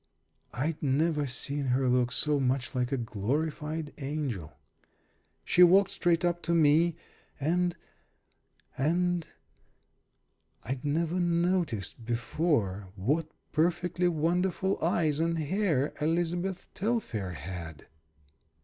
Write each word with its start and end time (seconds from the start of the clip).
I'd 0.55 0.81
never 0.81 1.27
seen 1.27 1.65
her 1.65 1.87
look 1.87 2.11
so 2.11 2.39
much 2.39 2.73
like 2.73 2.91
a 2.91 2.97
glorified 2.97 3.93
angel. 3.99 4.57
She 5.45 5.61
walked 5.61 5.91
straight 5.91 6.21
tip 6.21 6.41
to 6.41 6.55
me, 6.55 6.95
and 7.39 7.75
and 8.75 9.27
I'd 10.63 10.83
never 10.83 11.19
noticed 11.19 12.03
before 12.03 12.87
what 12.95 13.29
perfectly 13.51 14.07
wonderful 14.07 14.83
eyes 14.83 15.19
and 15.19 15.37
hair 15.37 15.93
Elizabeth 16.01 16.73
Telfair 16.73 17.33
had. 17.33 17.85